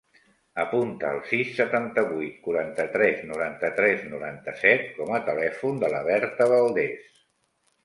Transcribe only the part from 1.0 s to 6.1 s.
el sis, setanta-vuit, quaranta-tres, noranta-tres, noranta-set com a telèfon de la